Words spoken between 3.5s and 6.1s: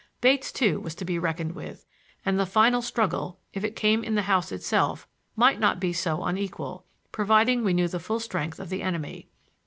if it came in the house itself, might not be